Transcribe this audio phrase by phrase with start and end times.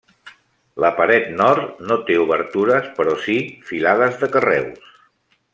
[0.83, 3.39] La paret nord no té obertures, però si
[3.71, 4.95] filades de carreus.